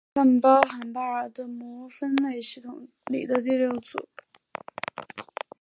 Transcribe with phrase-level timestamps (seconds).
[0.15, 4.09] 它们包含巴尔的摩分类系统里的第六组。